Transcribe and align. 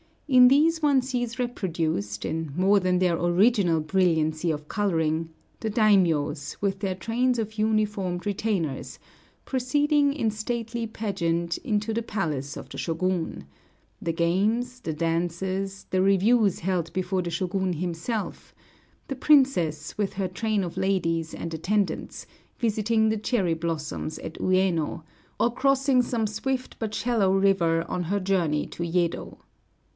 In 0.27 0.47
these 0.47 0.81
one 0.81 1.01
sees 1.01 1.37
reproduced, 1.39 2.23
in 2.23 2.53
more 2.55 2.79
than 2.79 2.97
their 2.99 3.17
original 3.17 3.81
brilliancy 3.81 4.49
of 4.49 4.69
coloring, 4.69 5.29
the 5.59 5.69
daimiōs, 5.69 6.55
with 6.61 6.79
their 6.79 6.95
trains 6.95 7.37
of 7.37 7.57
uniformed 7.59 8.25
retainers, 8.25 8.97
proceeding 9.43 10.13
in 10.13 10.31
stately 10.31 10.87
pageant 10.87 11.59
to 11.81 11.93
the 11.93 12.01
palace 12.01 12.55
of 12.55 12.69
the 12.69 12.77
Shōgun; 12.77 13.43
the 14.01 14.13
games, 14.13 14.79
the 14.79 14.93
dances, 14.93 15.85
the 15.91 16.01
reviews 16.01 16.59
held 16.59 16.91
before 16.93 17.21
the 17.21 17.29
Shōgun 17.29 17.75
himself; 17.75 18.55
the 19.09 19.15
princess, 19.17 19.97
with 19.97 20.13
her 20.13 20.29
train 20.29 20.63
of 20.63 20.77
ladies 20.77 21.33
and 21.35 21.53
attendants, 21.53 22.25
visiting 22.57 23.09
the 23.09 23.17
cherry 23.17 23.53
blossoms 23.53 24.17
at 24.19 24.35
Uyéno, 24.35 25.03
or 25.39 25.53
crossing 25.53 26.01
some 26.01 26.25
swift 26.25 26.77
but 26.79 26.95
shallow 26.95 27.31
river 27.33 27.85
on 27.89 28.03
her 28.03 28.19
journey 28.19 28.65
to 28.67 28.83
Yedo. 28.83 29.37